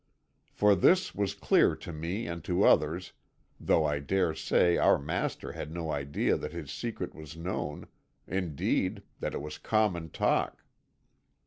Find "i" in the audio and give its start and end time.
3.85-3.99